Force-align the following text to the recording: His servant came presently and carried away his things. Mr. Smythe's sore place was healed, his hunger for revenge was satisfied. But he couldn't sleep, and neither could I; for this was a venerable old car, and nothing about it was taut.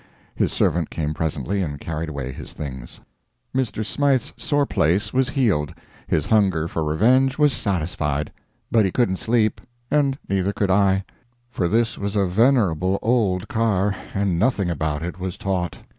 His 0.33 0.51
servant 0.51 0.89
came 0.89 1.13
presently 1.13 1.61
and 1.61 1.79
carried 1.79 2.09
away 2.09 2.31
his 2.31 2.53
things. 2.53 3.01
Mr. 3.55 3.85
Smythe's 3.85 4.33
sore 4.35 4.65
place 4.65 5.13
was 5.13 5.29
healed, 5.29 5.75
his 6.07 6.25
hunger 6.25 6.67
for 6.67 6.83
revenge 6.83 7.37
was 7.37 7.53
satisfied. 7.53 8.31
But 8.71 8.83
he 8.83 8.89
couldn't 8.89 9.17
sleep, 9.17 9.61
and 9.91 10.17
neither 10.27 10.53
could 10.53 10.71
I; 10.71 11.03
for 11.51 11.67
this 11.67 11.99
was 11.99 12.15
a 12.15 12.25
venerable 12.25 12.97
old 13.03 13.47
car, 13.47 13.93
and 14.15 14.39
nothing 14.39 14.71
about 14.71 15.03
it 15.03 15.19
was 15.19 15.37
taut. 15.37 15.77